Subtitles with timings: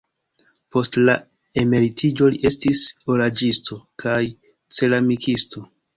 [0.75, 1.13] Post la
[1.63, 2.81] emeritiĝo li estis
[3.17, 4.19] oraĵisto kaj
[4.79, 5.65] ceramikisto.